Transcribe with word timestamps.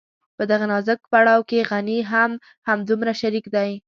په 0.37 0.43
دغه 0.51 0.65
نازک 0.71 0.99
پړاو 1.11 1.41
کې 1.49 1.67
غني 1.69 1.99
هم 2.11 2.31
همدومره 2.67 3.13
شريک 3.21 3.45
دی. 3.55 3.71